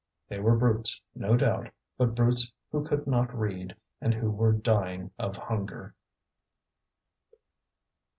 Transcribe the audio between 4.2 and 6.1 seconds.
were dying of hunger.